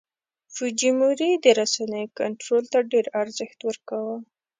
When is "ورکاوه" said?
3.63-4.15